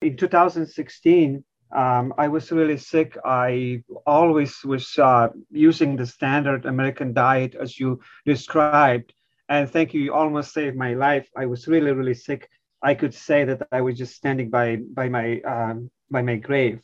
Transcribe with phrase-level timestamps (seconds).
[0.00, 3.16] in 2016, um, I was really sick.
[3.24, 9.12] I always was uh, using the standard American diet as you described.
[9.48, 11.28] And thank you, you almost saved my life.
[11.36, 12.48] I was really, really sick.
[12.82, 16.80] I could say that I was just standing by by my um, by my grave.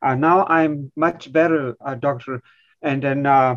[0.00, 2.42] Uh, now I'm much better, uh, doctor.
[2.82, 3.56] And then uh,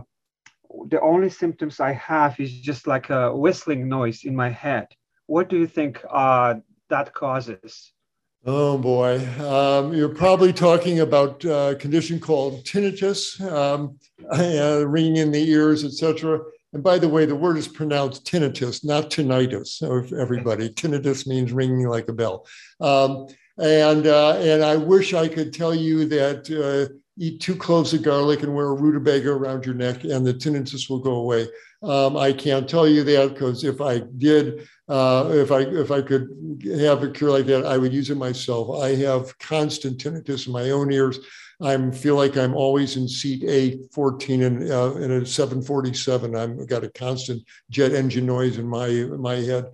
[0.90, 4.88] the only symptoms I have is just like a whistling noise in my head.
[5.28, 6.56] What do you think uh,
[6.90, 7.94] that causes?
[8.44, 14.00] Oh boy, um, you're probably talking about a condition called tinnitus, um,
[14.34, 16.40] uh, ringing in the ears, etc.
[16.74, 19.68] And by the way, the word is pronounced tinnitus, not tinnitus.
[19.68, 22.48] So everybody, tinnitus means ringing like a bell.
[22.80, 23.28] Um,
[23.60, 28.02] and uh, and I wish I could tell you that uh, eat two cloves of
[28.02, 31.48] garlic and wear a rutabaga around your neck and the tinnitus will go away.
[31.84, 36.02] Um, I can't tell you that because if I did, uh, if I if I
[36.02, 38.84] could have a cure like that, I would use it myself.
[38.84, 41.20] I have constant tinnitus in my own ears.
[41.60, 46.36] I feel like I'm always in seat A14 and uh, in a 747.
[46.36, 49.66] I've got a constant jet engine noise in my in my head,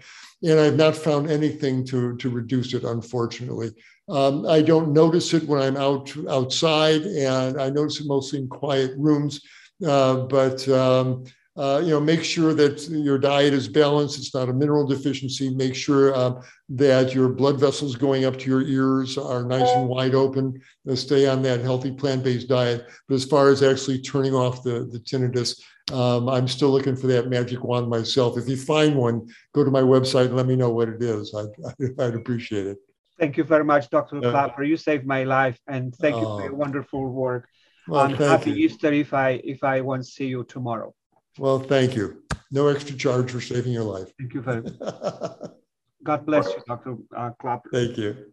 [0.44, 2.83] and I've not found anything to to reduce it.
[2.83, 3.71] Unfortunately,
[4.08, 8.47] um, I don't notice it when I'm out outside, and I notice it mostly in
[8.47, 9.42] quiet rooms.
[9.86, 11.25] Uh, but um,
[11.58, 14.19] uh, you know, make sure that your diet is balanced.
[14.19, 15.50] It's not a mineral deficiency.
[15.50, 19.89] Make sure uh, that your blood vessels going up to your ears are nice and
[19.89, 20.61] wide open.
[20.88, 22.86] Uh, stay on that healthy plant-based diet.
[23.08, 25.59] But as far as actually turning off the, the tinnitus,
[25.91, 28.38] um, I'm still looking for that magic wand myself.
[28.38, 31.33] If you find one, go to my website and let me know what it is.
[31.33, 32.77] I'd, I'd appreciate it.
[33.17, 34.21] Thank you very much, Dr.
[34.21, 34.64] Klaper.
[34.64, 36.55] You saved my life, and thank you for your oh.
[36.55, 37.47] wonderful work.
[37.88, 38.66] Well, and happy you.
[38.67, 40.94] Easter if I if I won't see you tomorrow.
[41.38, 42.23] Well, thank you.
[42.52, 44.11] No extra charge for saving your life.
[44.19, 44.73] Thank you very much.
[46.03, 46.97] God bless you, Dr.
[47.16, 47.69] Uh, Klaper.
[47.71, 48.31] Thank you.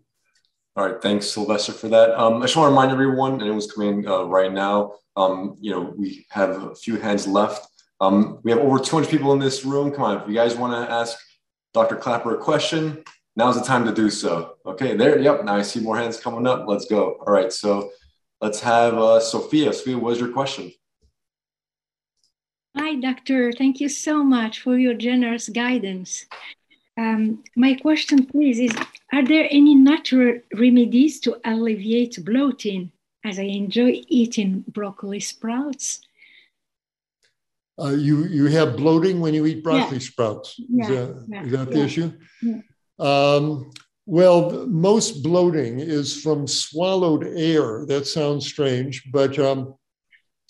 [0.76, 2.10] All right, thanks, Sylvester, for that.
[2.18, 5.70] Um, I just want to remind everyone, and anyone's coming uh, right now, um, you
[5.70, 7.68] know, we have a few hands left.
[8.00, 9.92] Um, we have over 200 people in this room.
[9.92, 11.16] Come on, if you guys want to ask
[11.72, 11.96] Dr.
[11.96, 13.04] Klaper a question,
[13.36, 14.54] now's the time to do so.
[14.66, 16.64] Okay, there, yep, now I see more hands coming up.
[16.66, 17.18] Let's go.
[17.26, 17.90] All right, so
[18.40, 19.72] let's have uh, Sophia.
[19.72, 20.72] Sophia, what is your question?
[22.76, 23.52] Hi, doctor.
[23.52, 26.26] Thank you so much for your generous guidance.
[26.98, 28.76] Um, my question, please, is
[29.12, 32.90] Are there any natural remedies to alleviate bloating
[33.24, 36.00] as I enjoy eating broccoli sprouts?
[37.80, 40.10] Uh, you, you have bloating when you eat broccoli yeah.
[40.10, 40.58] sprouts.
[40.58, 40.88] Is yeah.
[40.88, 41.44] that, yeah.
[41.44, 42.12] Is that the issue?
[42.98, 43.70] Um,
[44.06, 47.86] well, most bloating is from swallowed air.
[47.86, 49.74] That sounds strange, but um,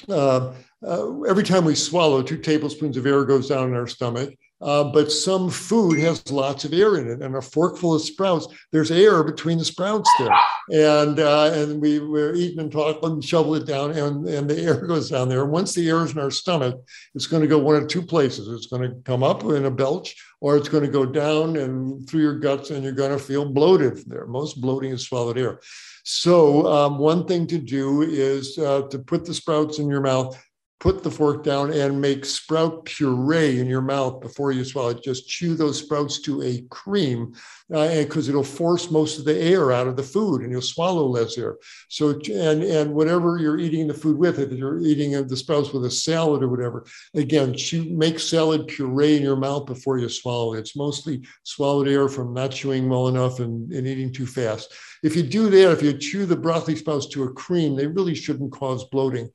[0.08, 0.54] uh,
[0.86, 4.34] uh, every time we swallow, two tablespoons of air goes down in our stomach.
[4.60, 8.46] Uh, but some food has lots of air in it, and a forkful of sprouts,
[8.72, 10.30] there's air between the sprouts there,
[10.70, 14.58] and uh, and we we're eating and talking and shovel it down, and and the
[14.58, 15.42] air goes down there.
[15.42, 16.80] And once the air is in our stomach,
[17.14, 18.48] it's going to go one of two places.
[18.48, 22.08] It's going to come up in a belch, or it's going to go down and
[22.08, 24.26] through your guts, and you're going to feel bloated there.
[24.26, 25.60] Most bloating is swallowed air.
[26.04, 30.40] So um, one thing to do is uh, to put the sprouts in your mouth
[30.84, 35.02] put the fork down and make sprout puree in your mouth before you swallow it.
[35.02, 37.32] Just chew those sprouts to a cream
[37.70, 41.06] because uh, it'll force most of the air out of the food and you'll swallow
[41.06, 41.56] less air.
[41.88, 45.86] So, and, and whatever you're eating the food with, if you're eating the sprouts with
[45.86, 46.84] a salad or whatever,
[47.14, 50.58] again, chew, make salad puree in your mouth before you swallow it.
[50.58, 54.74] It's mostly swallowed air from not chewing well enough and, and eating too fast.
[55.02, 58.14] If you do that, if you chew the broccoli sprouts to a cream, they really
[58.14, 59.30] shouldn't cause bloating.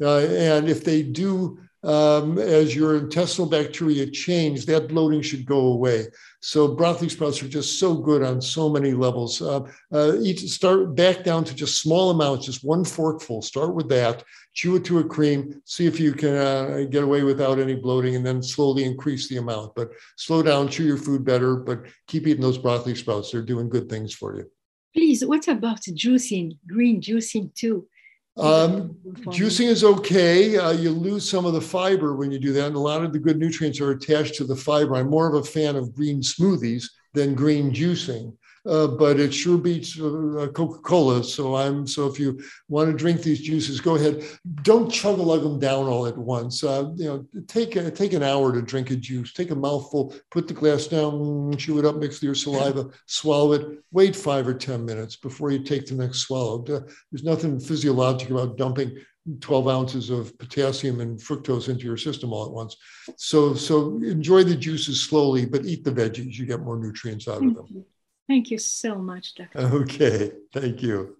[0.00, 5.72] Uh, and if they do, um, as your intestinal bacteria change, that bloating should go
[5.72, 6.06] away.
[6.40, 9.40] So broccoli sprouts are just so good on so many levels.
[9.40, 9.60] Uh,
[9.92, 13.42] uh, start back down to just small amounts, just one forkful.
[13.42, 14.24] Start with that.
[14.54, 15.60] Chew it to a cream.
[15.66, 19.36] See if you can uh, get away without any bloating, and then slowly increase the
[19.36, 19.74] amount.
[19.74, 23.30] But slow down, chew your food better, but keep eating those broccoli sprouts.
[23.30, 24.50] They're doing good things for you.
[24.94, 27.88] Please, what about juicing, green juicing too?
[28.36, 28.96] Um,
[29.26, 30.56] juicing is okay.
[30.56, 33.12] Uh, you lose some of the fiber when you do that, and a lot of
[33.12, 34.96] the good nutrients are attached to the fiber.
[34.96, 38.34] I'm more of a fan of green smoothies than green juicing
[38.66, 41.22] uh, but it sure beats uh, Coca-Cola.
[41.22, 44.24] So I'm so if you want to drink these juices, go ahead.
[44.62, 46.64] Don't chug a lug them down all at once.
[46.64, 49.32] Uh, you know, take a, take an hour to drink a juice.
[49.32, 53.52] Take a mouthful, put the glass down, chew it up, mix with your saliva, swallow
[53.52, 53.84] it.
[53.92, 56.62] Wait five or ten minutes before you take the next swallow.
[56.62, 58.98] There's nothing physiologic about dumping
[59.40, 62.76] 12 ounces of potassium and fructose into your system all at once.
[63.16, 66.34] So, so enjoy the juices slowly, but eat the veggies.
[66.34, 67.84] You get more nutrients out of them.
[68.28, 69.58] Thank you so much, Dr.
[69.58, 71.16] Okay, thank you.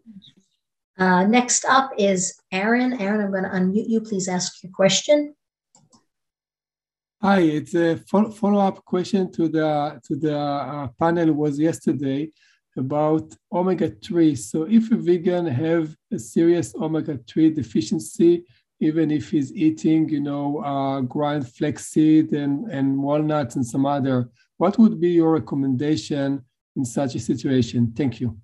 [0.97, 3.01] Uh, next up is Aaron.
[3.01, 4.01] Aaron, I'm going to unmute you.
[4.01, 5.35] Please ask your question.
[7.21, 12.31] Hi, it's a follow-up question to the to the uh, panel was yesterday
[12.77, 14.37] about omega-3.
[14.37, 18.45] So if a vegan have a serious omega-3 deficiency,
[18.81, 24.29] even if he's eating, you know, uh, ground flaxseed and, and walnuts and some other,
[24.59, 26.45] what would be your recommendation
[26.77, 27.93] in such a situation?
[27.97, 28.37] Thank you.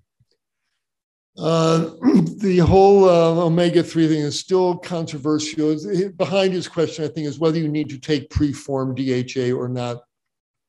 [1.37, 1.91] Uh,
[2.37, 5.77] the whole uh, omega 3 thing is still controversial.
[6.17, 10.01] Behind his question, I think, is whether you need to take preformed DHA or not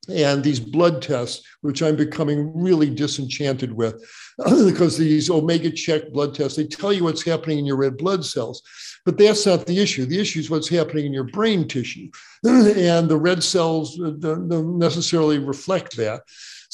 [0.08, 4.02] and these blood tests, which I'm becoming really disenchanted with,
[4.64, 8.24] because these omega check blood tests, they tell you what's happening in your red blood
[8.24, 8.62] cells.
[9.04, 10.06] But that's not the issue.
[10.06, 12.10] The issue is what's happening in your brain tissue.
[12.44, 16.22] and the red cells don't necessarily reflect that.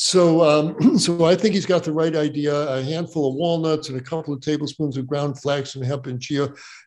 [0.00, 2.54] So, um, so I think he's got the right idea.
[2.54, 6.22] A handful of walnuts and a couple of tablespoons of ground flax and hemp and
[6.22, 6.44] chia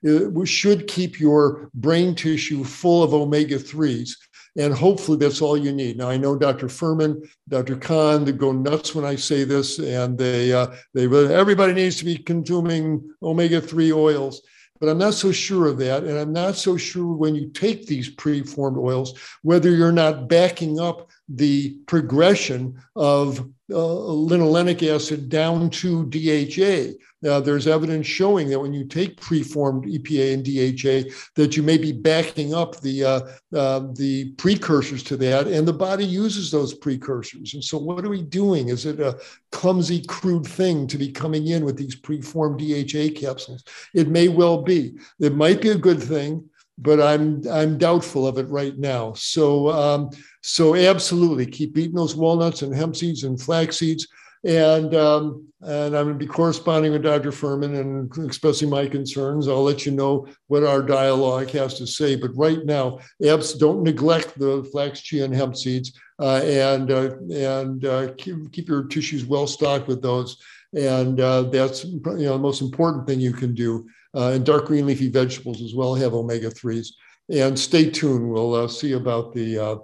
[0.07, 4.11] uh, should keep your brain tissue full of omega 3s
[4.57, 5.97] and hopefully that's all you need.
[5.97, 6.67] Now I know Dr.
[6.67, 7.75] Fuhrman, Dr.
[7.75, 12.05] Kahn, they go nuts when I say this, and they uh, they everybody needs to
[12.05, 14.41] be consuming omega-3 oils.
[14.81, 16.03] But I'm not so sure of that.
[16.03, 20.79] And I'm not so sure when you take these preformed oils, whether you're not backing
[20.79, 26.97] up the progression of linolenic acid down to DHA.
[27.23, 31.77] Now, there's evidence showing that when you take preformed EPA and DHA, that you may
[31.77, 33.21] be backing up the uh,
[33.55, 37.53] uh, the precursors to that, and the body uses those precursors.
[37.53, 38.69] And so, what are we doing?
[38.69, 39.19] Is it a
[39.51, 43.63] clumsy, crude thing to be coming in with these preformed DHA capsules?
[43.93, 44.97] It may well be.
[45.19, 46.49] It might be a good thing
[46.81, 49.13] but I'm I'm doubtful of it right now.
[49.13, 50.09] So um,
[50.41, 54.07] so absolutely keep eating those walnuts and hemp seeds and flax seeds.
[54.43, 57.31] And um, and I'm going to be corresponding with Dr.
[57.31, 59.47] Fuhrman and expressing my concerns.
[59.47, 62.15] I'll let you know what our dialogue has to say.
[62.15, 67.17] But right now, abs don't neglect the flax, chia, and hemp seeds, uh, and uh,
[67.31, 70.37] and uh, keep, keep your tissues well stocked with those.
[70.73, 74.65] And uh, that's you know the most important thing you can do uh, and dark
[74.65, 76.87] green leafy vegetables as well have omega 3s.
[77.29, 78.29] And stay tuned.
[78.29, 79.75] We'll uh, see about the, uh,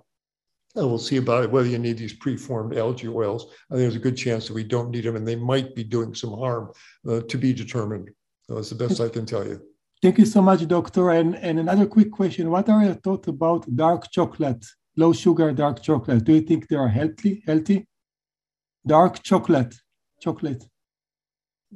[0.75, 3.45] we'll see about whether you need these preformed algae oils.
[3.71, 5.83] I think there's a good chance that we don't need them and they might be
[5.83, 6.71] doing some harm
[7.07, 8.09] uh, to be determined.
[8.50, 9.62] That's the best I can tell you.
[10.01, 11.09] Thank you so much, Doctor.
[11.09, 14.63] And, and another quick question What are your thoughts about dark chocolate,
[14.95, 16.24] low sugar dark chocolate?
[16.24, 17.44] Do you think they are healthy?
[17.45, 17.88] healthy?
[18.85, 19.75] Dark chocolate,
[20.21, 20.63] chocolate.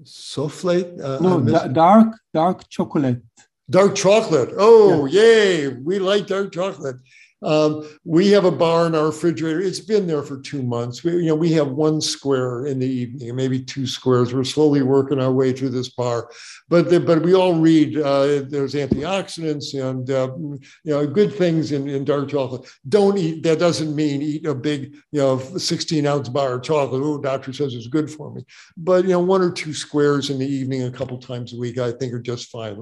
[0.04, 1.00] Souffle?
[1.02, 1.40] Uh, no,
[1.70, 3.22] dark, dark chocolate.
[3.70, 4.54] Dark chocolate.
[4.58, 5.22] Oh, yeah.
[5.22, 5.68] yay.
[5.70, 6.98] We like dark chocolate.
[7.44, 9.60] Um, we have a bar in our refrigerator.
[9.60, 11.04] It's been there for two months.
[11.04, 14.34] We, you know, we have one square in the evening, maybe two squares.
[14.34, 16.30] We're slowly working our way through this bar,
[16.70, 20.60] but the, but we all read uh, there's antioxidants and uh, you
[20.92, 22.70] know good things in, in dark chocolate.
[22.88, 23.42] Don't eat.
[23.44, 27.02] That doesn't mean eat a big you know 16 ounce bar of chocolate.
[27.04, 28.44] Oh, doctor says it's good for me.
[28.78, 31.80] But you know, one or two squares in the evening, a couple times a week,
[31.80, 32.78] I think are just fine.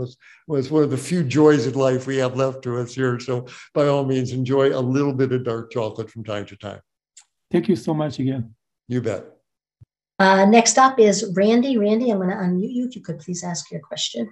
[0.50, 3.20] It's one of the few joys in life we have left to us here.
[3.20, 6.56] So by all means, enjoy enjoy a little bit of dark chocolate from time to
[6.56, 6.82] time.
[7.52, 8.56] Thank you so much again.
[8.88, 9.26] You bet.
[10.18, 11.78] Uh, next up is Randy.
[11.78, 12.88] Randy, I'm going to unmute you.
[12.88, 14.30] If you could please ask your question.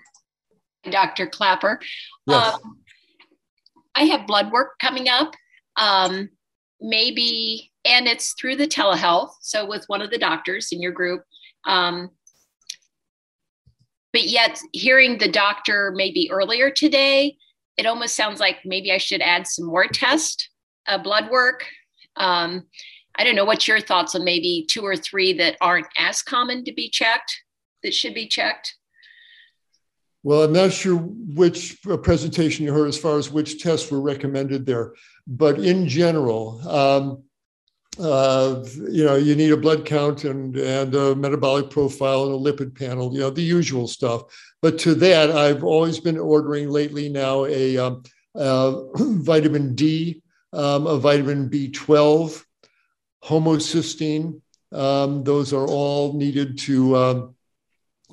[0.89, 1.27] Dr.
[1.27, 1.79] Klaper.
[2.25, 2.55] Yes.
[2.55, 2.79] Um,
[3.93, 5.33] I have blood work coming up.
[5.75, 6.29] Um,
[6.81, 9.31] maybe, and it's through the telehealth.
[9.41, 11.21] So with one of the doctors in your group.
[11.65, 12.09] Um,
[14.13, 17.37] but yet, hearing the doctor maybe earlier today,
[17.77, 20.49] it almost sounds like maybe I should add some more test,
[20.87, 21.65] uh, blood work.
[22.15, 22.65] Um,
[23.15, 26.63] I don't know what's your thoughts on maybe two or three that aren't as common
[26.65, 27.35] to be checked
[27.83, 28.75] that should be checked.
[30.23, 34.01] Well, I'm not sure which uh, presentation you heard as far as which tests were
[34.01, 34.93] recommended there,
[35.25, 37.23] but in general, um,
[37.99, 42.51] uh, you know, you need a blood count and, and a metabolic profile and a
[42.51, 44.23] lipid panel, you know, the usual stuff.
[44.61, 48.03] But to that, I've always been ordering lately now a um,
[48.35, 50.21] uh, vitamin D,
[50.53, 52.43] um, a vitamin B12,
[53.23, 54.41] homocysteine.
[54.71, 57.35] Um, those are all needed to um,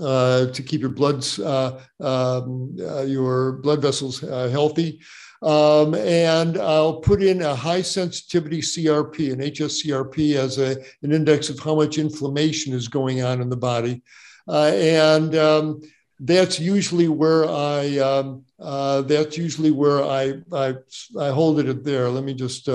[0.00, 5.00] uh, to keep your bloods uh, um, uh, your blood vessels uh, healthy.
[5.42, 11.50] Um, and I'll put in a high sensitivity CRP, an HSCRP, as a, an index
[11.50, 14.02] of how much inflammation is going on in the body.
[14.48, 15.80] Uh, and um,
[16.18, 20.74] that's usually where I um, that's usually where I, I
[21.20, 22.08] I hold it there.
[22.08, 22.68] Let me just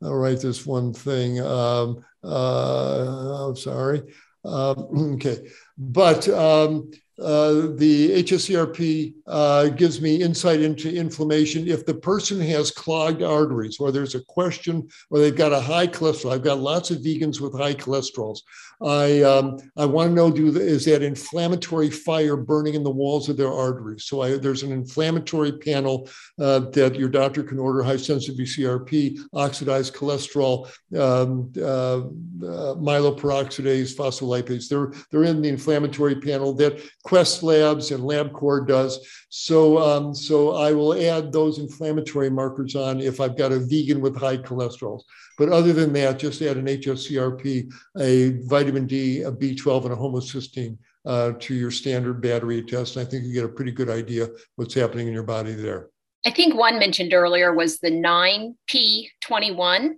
[0.00, 1.40] write this one thing.
[1.40, 4.02] Um, I'm sorry.
[4.44, 6.90] Um, okay, but um,
[7.20, 11.68] uh, the HSCRP uh, gives me insight into inflammation.
[11.68, 15.86] If the person has clogged arteries, or there's a question, or they've got a high
[15.86, 18.40] cholesterol, I've got lots of vegans with high cholesterols.
[18.82, 22.90] I um, I want to know do the, is that inflammatory fire burning in the
[22.90, 24.04] walls of their arteries?
[24.04, 26.08] So I, there's an inflammatory panel
[26.40, 30.66] uh, that your doctor can order high sensitivity CRP, oxidized cholesterol,
[30.98, 34.68] um, uh, uh, myeloperoxidase, phospholipase.
[34.68, 39.06] They're they're in the inflammatory panel that Quest Labs and LabCorp does.
[39.28, 44.00] So um, so I will add those inflammatory markers on if I've got a vegan
[44.00, 45.02] with high cholesterol.
[45.38, 49.96] But other than that, just add an HSCRP, a vitamin D, a B12, and a
[49.96, 52.96] homocysteine uh, to your standard battery test.
[52.96, 55.90] And I think you get a pretty good idea what's happening in your body there.
[56.26, 59.96] I think one mentioned earlier was the 9P21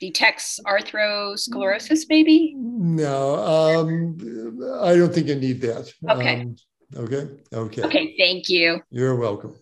[0.00, 2.54] detects arthrosclerosis, maybe?
[2.56, 3.36] No,
[4.84, 5.90] I don't think you need that.
[6.10, 6.42] Okay.
[6.42, 6.56] Um,
[6.96, 7.28] okay.
[7.52, 7.82] Okay.
[7.82, 8.14] Okay.
[8.18, 8.82] Thank you.
[8.90, 9.56] You're welcome.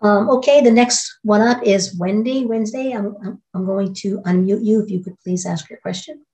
[0.00, 2.44] Um, okay, the next one up is Wendy.
[2.44, 6.24] Wednesday, I'm, I'm, I'm going to unmute you if you could please ask your question.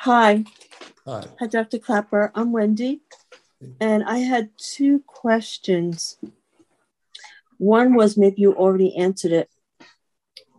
[0.00, 0.44] Hi.
[1.06, 1.24] Hi.
[1.40, 1.78] Hi, Dr.
[1.78, 2.30] Klaper.
[2.34, 3.00] I'm Wendy.
[3.80, 6.18] And I had two questions.
[7.56, 9.48] One was maybe you already answered it,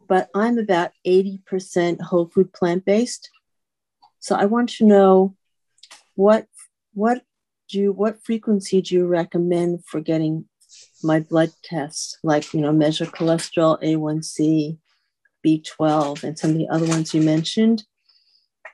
[0.08, 3.29] but I'm about 80% whole food plant based.
[4.19, 5.35] So I want to know
[6.15, 6.47] what
[6.93, 7.23] what
[7.69, 10.45] do you, what frequency do you recommend for getting
[11.03, 14.77] my blood tests, like, you know, measure cholesterol, A1C,
[15.45, 17.85] B12, and some of the other ones you mentioned?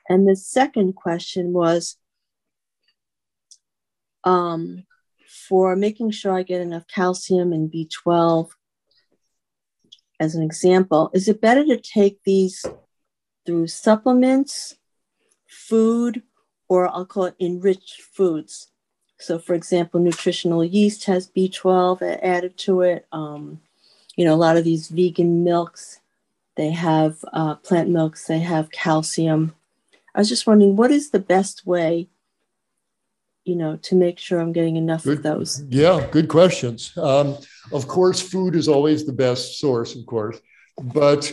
[0.08, 1.96] And the second question was
[4.24, 4.84] um,
[5.48, 8.50] for making sure I get enough calcium and B12,
[10.18, 12.64] as an example, is it better to take these
[13.44, 14.74] through supplements,
[15.56, 16.22] food,
[16.68, 18.68] or I'll call it enriched foods?
[19.18, 23.06] So, for example, nutritional yeast has B12 added to it.
[23.12, 23.60] Um,
[24.14, 26.00] you know, a lot of these vegan milks,
[26.56, 29.54] they have uh, plant milks, they have calcium.
[30.14, 32.08] I was just wondering, what is the best way,
[33.44, 35.62] you know, to make sure I'm getting enough good, of those?
[35.68, 36.96] Yeah, good questions.
[36.96, 37.36] Um,
[37.72, 40.38] of course, food is always the best source, of course,
[40.94, 41.32] but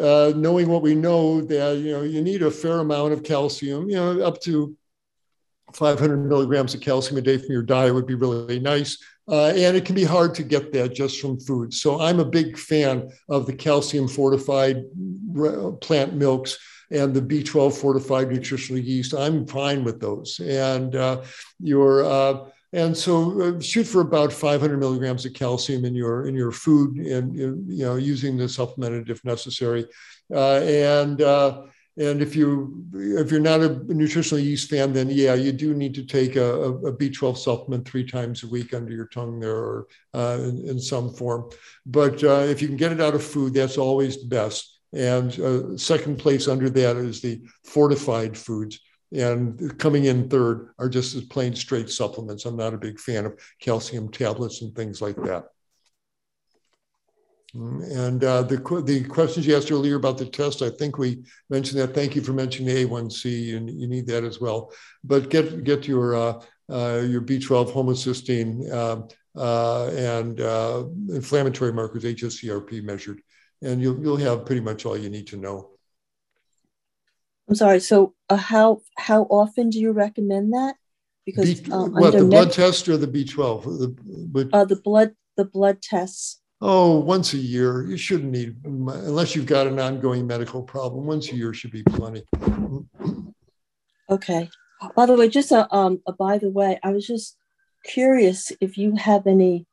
[0.00, 3.88] uh, knowing what we know that you know you need a fair amount of calcium,
[3.88, 4.76] you know, up to
[5.72, 8.98] 500 milligrams of calcium a day from your diet would be really nice.
[9.26, 11.72] Uh, and it can be hard to get that just from food.
[11.72, 14.84] So I'm a big fan of the calcium fortified
[15.80, 16.58] plant milks
[16.90, 19.14] and the B12 fortified nutritional yeast.
[19.14, 20.38] I'm fine with those.
[20.40, 21.22] And uh,
[21.58, 26.34] your uh, and so uh, shoot for about 500 milligrams of calcium in your in
[26.34, 29.86] your food, and you know using the supplemented if necessary.
[30.34, 31.62] Uh, and uh,
[31.96, 35.94] and if you if you're not a nutritional yeast fan, then yeah, you do need
[35.94, 39.86] to take a a B12 supplement three times a week under your tongue there, or
[40.12, 41.50] uh, in, in, some form.
[41.86, 44.80] But uh, if you can get it out of food, that's always best.
[44.92, 48.80] And uh, second place under that is the fortified foods.
[49.12, 52.44] And coming in third are just as plain straight supplements.
[52.44, 55.44] I'm not a big fan of calcium tablets and things like that.
[57.54, 61.80] And uh, the, the questions you asked earlier about the test, I think we mentioned
[61.80, 61.94] that.
[61.94, 64.72] Thank you for mentioning the A1C, and you need that as well.
[65.04, 72.02] But get get your uh, uh, your B12 homocysteine um, uh, and uh, inflammatory markers,
[72.02, 73.20] HSCRP measured,
[73.62, 75.73] and you'll you'll have pretty much all you need to know.
[77.48, 77.80] I'm sorry.
[77.80, 80.76] So uh, how how often do you recommend that?
[81.26, 83.64] Because B, um, what the blood test or the B12?
[83.64, 83.96] The,
[84.28, 87.84] but, the blood the blood tests oh, once a year.
[87.84, 91.82] You shouldn't need, unless you've got an ongoing medical problem, once a year should be
[91.84, 92.24] plenty.
[94.10, 94.50] Okay.
[94.96, 97.36] By the way, just a, um, a by the way, I was just
[97.84, 99.66] curious if you have any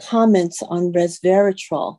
[0.00, 1.98] comments on resveratrol.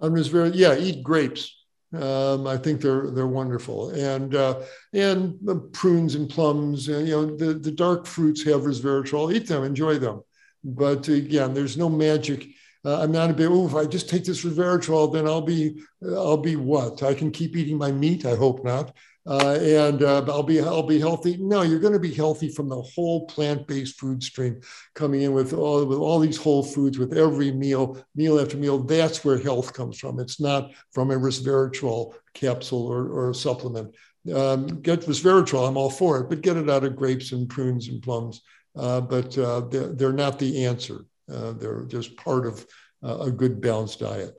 [0.00, 1.54] On resveratrol, yeah, eat grapes.
[1.92, 4.60] Um, I think they're they're wonderful, and uh,
[4.92, 5.38] and
[5.72, 9.32] prunes and plums, you know the, the dark fruits have resveratrol.
[9.32, 10.20] Eat them, enjoy them,
[10.62, 12.46] but again, there's no magic
[12.84, 13.48] uh, I'm not a bit.
[13.50, 17.02] Oh, if I just take this resveratrol, then I'll be, I'll be what?
[17.02, 18.24] I can keep eating my meat.
[18.24, 18.94] I hope not.
[19.28, 21.36] Uh, and uh, I'll be, I'll be healthy.
[21.36, 24.62] No, you're going to be healthy from the whole plant-based food stream,
[24.94, 28.78] coming in with all with all these whole foods with every meal, meal after meal.
[28.78, 30.18] That's where health comes from.
[30.18, 33.94] It's not from a resveratrol capsule or, or a supplement.
[34.34, 35.68] Um, get resveratrol.
[35.68, 38.40] I'm all for it, but get it out of grapes and prunes and plums.
[38.74, 41.04] Uh, but uh, they're, they're not the answer.
[41.30, 42.66] Uh, they're just part of
[43.02, 44.38] uh, a good balanced diet.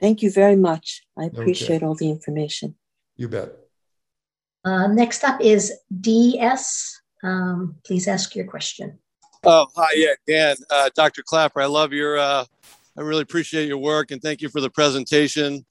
[0.00, 1.02] Thank you very much.
[1.16, 1.86] I appreciate okay.
[1.86, 2.74] all the information.
[3.16, 3.63] You bet.
[4.64, 7.00] Uh, next up is DS.
[7.22, 8.98] Um, please ask your question.
[9.44, 11.22] Oh, hi, yeah, Dan, uh, Dr.
[11.22, 11.60] Klaper.
[11.60, 12.44] I love your, uh,
[12.96, 15.66] I really appreciate your work and thank you for the presentation.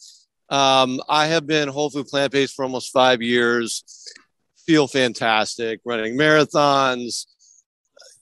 [0.50, 3.84] Um, I have been whole food plant based for almost five years.
[4.68, 7.26] Feel fantastic running marathons.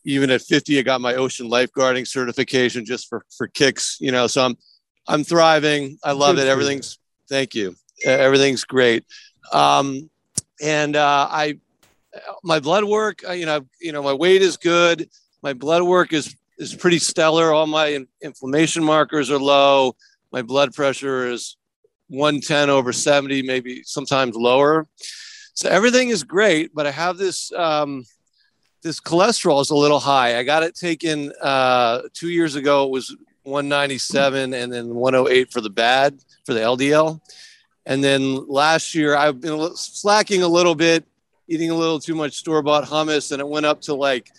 [0.05, 4.27] Even at 50, I got my ocean lifeguarding certification just for, for kicks, you know.
[4.27, 4.55] So I'm
[5.07, 5.97] I'm thriving.
[6.03, 6.47] I love it.
[6.47, 6.97] Everything's
[7.29, 7.75] thank you.
[8.05, 9.03] Everything's great.
[9.51, 10.09] Um,
[10.61, 11.57] and uh, I
[12.43, 15.09] my blood work, uh, you know, you know, my weight is good.
[15.41, 17.51] My blood work is is pretty stellar.
[17.51, 19.95] All my inflammation markers are low.
[20.31, 21.57] My blood pressure is
[22.09, 24.87] 110 over 70, maybe sometimes lower.
[25.53, 28.05] So everything is great, but I have this um,
[28.83, 30.37] this cholesterol is a little high.
[30.37, 32.85] I got it taken uh, two years ago.
[32.85, 37.19] It was 197 and then 108 for the bad for the LDL.
[37.85, 41.05] And then last year I've been slacking a little bit,
[41.47, 44.31] eating a little too much store bought hummus, and it went up to like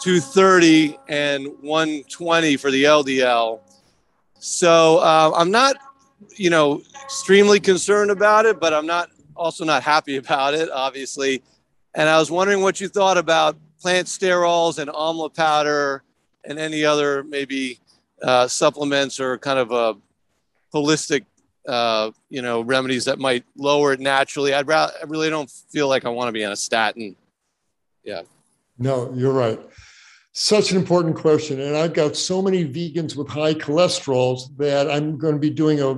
[0.00, 3.60] 230 and 120 for the LDL.
[4.40, 5.76] So uh, I'm not
[6.36, 11.42] you know, extremely concerned about it, but I'm not also not happy about it, obviously.
[11.94, 16.02] And I was wondering what you thought about plant sterols and amla powder
[16.44, 17.78] and any other maybe
[18.22, 19.94] uh, supplements or kind of a
[20.74, 21.24] holistic,
[21.68, 24.54] uh, you know, remedies that might lower it naturally.
[24.54, 27.14] I'd rather, I really don't feel like I want to be on a statin.
[28.02, 28.22] Yeah.
[28.78, 29.60] No, you're right.
[30.32, 31.60] Such an important question.
[31.60, 35.80] And I've got so many vegans with high cholesterols that I'm going to be doing
[35.80, 35.94] a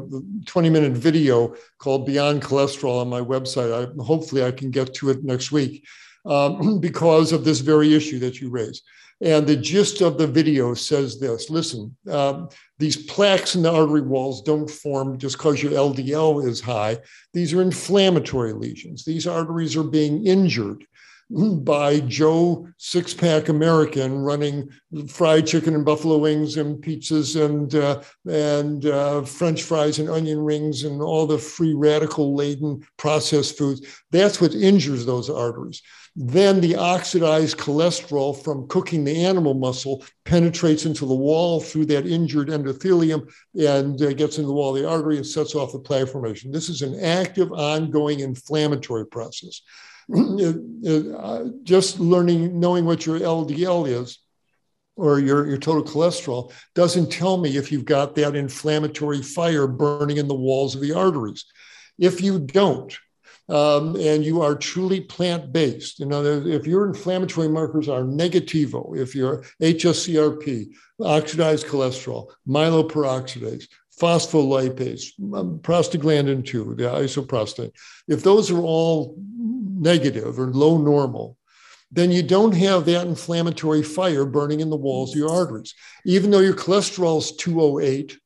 [0.46, 3.70] 20 minute video called Beyond Cholesterol on my website.
[3.70, 5.86] I, hopefully, I can get to it next week
[6.24, 8.82] um, because of this very issue that you raised.
[9.22, 12.48] And the gist of the video says this listen, um,
[12.78, 16.98] these plaques in the artery walls don't form just because your LDL is high.
[17.34, 19.04] These are inflammatory lesions.
[19.04, 20.86] These arteries are being injured
[21.30, 24.68] by Joe Six Pack American running
[25.08, 30.40] fried chicken and buffalo wings and pizzas and uh, and uh, French fries and onion
[30.40, 33.86] rings and all the free radical laden processed foods.
[34.10, 35.82] That's what injures those arteries.
[36.16, 42.06] Then the oxidized cholesterol from cooking the animal muscle penetrates into the wall through that
[42.06, 45.78] injured endothelium and uh, gets into the wall of the artery and sets off the
[45.78, 46.50] plaque formation.
[46.50, 49.62] This is an active, ongoing inflammatory process.
[50.82, 54.18] Uh, just learning, knowing what your LDL is
[54.96, 60.16] or your, your total cholesterol doesn't tell me if you've got that inflammatory fire burning
[60.16, 61.44] in the walls of the arteries.
[61.98, 62.98] If you don't,
[63.50, 65.98] um, and you are truly plant based.
[65.98, 70.68] You know, if your inflammatory markers are negativo, if your HSCRP,
[71.02, 73.66] oxidized cholesterol, myeloperoxidase,
[74.00, 77.70] phospholipase, um, prostaglandin 2, the isoprostane,
[78.08, 81.36] if those are all negative or low normal,
[81.92, 85.74] then you don't have that inflammatory fire burning in the walls of your arteries.
[86.04, 88.16] Even though your cholesterol is 208,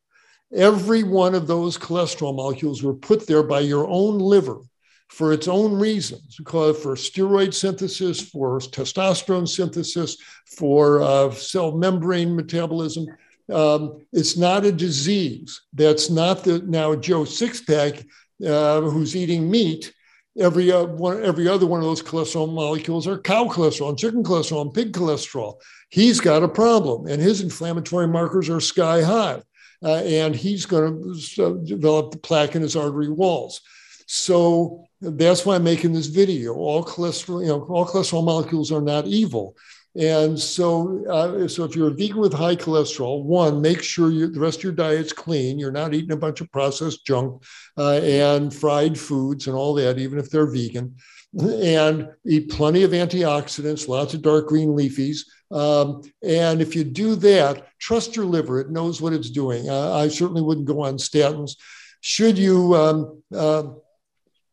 [0.55, 4.61] every one of those cholesterol molecules were put there by your own liver
[5.09, 10.17] for its own reasons, because for steroid synthesis, for testosterone synthesis,
[10.57, 13.07] for uh, cell membrane metabolism.
[13.53, 15.61] Um, it's not a disease.
[15.73, 18.07] That's not the now Joe Sixpack
[18.47, 19.93] uh, who's eating meat.
[20.37, 24.25] Every uh, one, every other one of those cholesterol molecules are cow cholesterol, and chicken
[24.25, 25.61] cholesterol, and pig cholesterol.
[25.91, 29.43] He's got a problem, and his inflammatory markers are sky high,
[29.85, 33.61] uh, and he's going to develop plaque in his artery walls.
[34.07, 36.55] So that's why I'm making this video.
[36.55, 39.57] All cholesterol, you know, all cholesterol molecules are not evil.
[39.97, 44.27] And so, uh, so if you're a vegan with high cholesterol, one, make sure you,
[44.27, 45.59] the rest of your diet's clean.
[45.59, 47.43] You're not eating a bunch of processed junk
[47.79, 50.97] uh, and fried foods and all that, even if they're vegan.
[51.41, 55.21] And eat plenty of antioxidants, lots of dark green leafies.
[55.51, 59.69] Um, and if you do that, trust your liver; it knows what it's doing.
[59.69, 61.57] Uh, I certainly wouldn't go on statins.
[62.01, 63.65] Should you um, uh,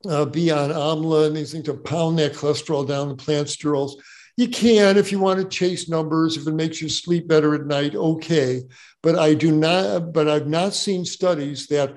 [0.07, 3.93] uh, be on amla and these things to pound that cholesterol down, the plant sterols.
[4.41, 7.67] You can if you want to chase numbers, if it makes you sleep better at
[7.67, 8.63] night, okay.
[9.03, 11.95] But I do not, but I've not seen studies that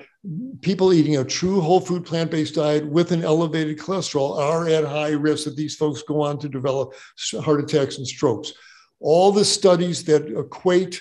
[0.60, 4.84] people eating a true whole food plant based diet with an elevated cholesterol are at
[4.84, 6.92] high risk that these folks go on to develop
[7.40, 8.52] heart attacks and strokes.
[9.00, 11.00] All the studies that equate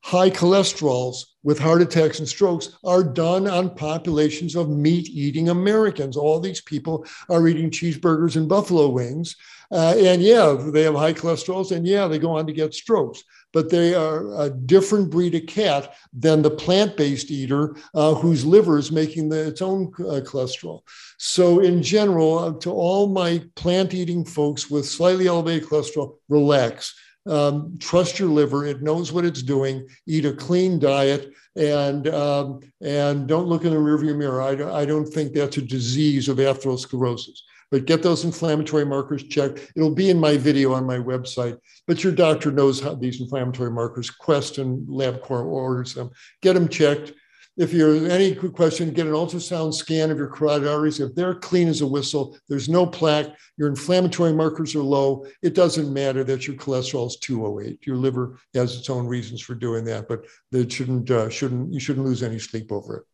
[0.00, 6.16] high cholesterols with heart attacks and strokes are done on populations of meat eating Americans.
[6.16, 9.36] All these people are eating cheeseburgers and buffalo wings.
[9.70, 13.22] Uh, and yeah, they have high cholesterols, and yeah, they go on to get strokes.
[13.56, 18.76] but they are a different breed of cat than the plant-based eater uh, whose liver
[18.76, 20.82] is making the, its own uh, cholesterol.
[21.16, 26.94] So in general, uh, to all my plant-eating folks with slightly elevated cholesterol, relax.
[27.26, 29.86] Um, trust your liver; it knows what it's doing.
[30.06, 34.42] Eat a clean diet, and um, and don't look in the rearview mirror.
[34.42, 39.72] I, I don't think that's a disease of atherosclerosis but get those inflammatory markers checked.
[39.74, 43.70] It'll be in my video on my website, but your doctor knows how these inflammatory
[43.70, 46.10] markers, Quest and LabCorp orders them.
[46.42, 47.12] Get them checked.
[47.56, 51.00] If you're any question, get an ultrasound scan of your carotid arteries.
[51.00, 55.54] If they're clean as a whistle, there's no plaque, your inflammatory markers are low, it
[55.54, 57.86] doesn't matter that your cholesterol is 208.
[57.86, 60.26] Your liver has its own reasons for doing that, but
[60.70, 63.04] shouldn't, uh, shouldn't, you shouldn't lose any sleep over it.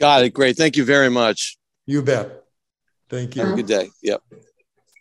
[0.00, 0.30] Got it.
[0.30, 0.56] Great.
[0.56, 1.58] Thank you very much.
[1.86, 2.44] You bet.
[3.10, 3.42] Thank you.
[3.42, 3.90] Have a good day.
[4.02, 4.22] Yep.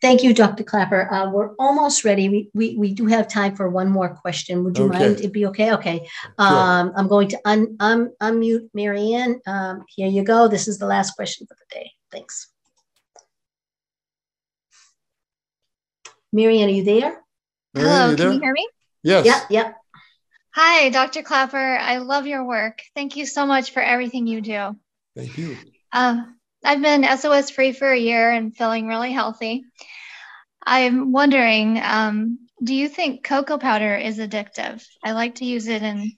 [0.03, 0.65] Thank you, Dr.
[0.65, 1.09] Klaper.
[1.09, 2.27] Uh, we're almost ready.
[2.27, 4.65] We, we, we do have time for one more question.
[4.65, 4.99] Would you okay.
[4.99, 5.19] mind?
[5.19, 5.71] It'd be okay.
[5.75, 6.05] Okay.
[6.37, 6.93] Um, sure.
[6.97, 9.39] I'm going to un, un, unmute Marianne.
[9.47, 10.49] Um, here you go.
[10.49, 11.89] This is the last question for the day.
[12.11, 12.49] Thanks.
[16.33, 17.23] Marianne, are you there?
[17.73, 18.33] Hello, you can there?
[18.33, 18.67] you hear me?
[19.03, 19.25] Yes.
[19.25, 19.77] Yep, yep.
[20.53, 21.23] Hi, Dr.
[21.23, 21.77] Klaper.
[21.77, 22.81] I love your work.
[22.93, 24.75] Thank you so much for everything you do.
[25.15, 25.55] Thank you.
[25.93, 29.65] Um, I've been SOS free for a year and feeling really healthy.
[30.65, 34.85] I'm wondering, um, do you think cocoa powder is addictive?
[35.03, 36.13] I like to use it in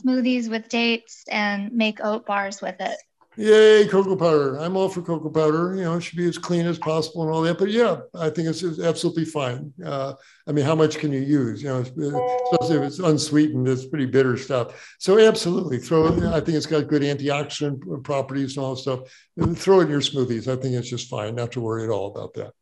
[0.00, 2.96] smoothies with dates and make oat bars with it.
[3.36, 4.56] Yay, cocoa powder.
[4.58, 5.74] I'm all for cocoa powder.
[5.74, 7.58] You know, it should be as clean as possible and all that.
[7.58, 9.72] But yeah, I think it's, it's absolutely fine.
[9.84, 10.14] Uh,
[10.46, 11.62] I mean, how much can you use?
[11.62, 14.96] You know, especially if it's unsweetened, it's pretty bitter stuff.
[14.98, 16.22] So absolutely throw it.
[16.22, 19.00] I think it's got good antioxidant properties and all that stuff.
[19.36, 20.46] And throw it in your smoothies.
[20.46, 21.34] I think it's just fine.
[21.34, 22.52] Not to worry at all about that.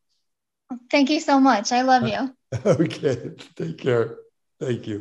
[0.90, 1.72] Thank you so much.
[1.72, 2.34] I love you.
[2.66, 3.30] okay.
[3.56, 4.16] Take care.
[4.58, 5.00] Thank you.